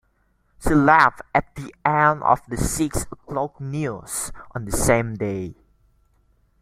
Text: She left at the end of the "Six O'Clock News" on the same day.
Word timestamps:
She 0.67 0.73
left 0.73 1.21
at 1.31 1.53
the 1.53 1.75
end 1.85 2.23
of 2.23 2.41
the 2.47 2.57
"Six 2.57 3.03
O'Clock 3.11 3.61
News" 3.61 4.31
on 4.49 4.65
the 4.65 4.71
same 4.71 5.13
day. 5.15 5.53